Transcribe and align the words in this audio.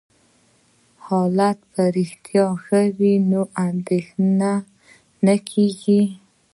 حالت 1.05 1.57
په 1.71 1.81
رښتیا 1.95 2.45
ښه 2.63 2.81
دی، 2.97 3.13
نو 3.29 3.41
اندېښنه 3.67 4.51
نه 5.25 5.35
کېږي. 5.49 6.01